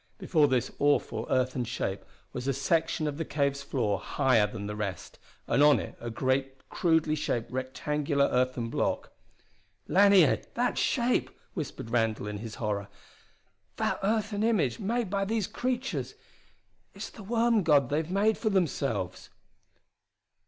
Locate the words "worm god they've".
17.21-18.09